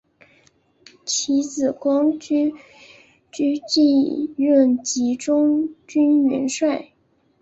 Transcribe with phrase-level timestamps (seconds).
[1.05, 2.51] 其子先且
[3.31, 6.89] 居继任晋中军元帅。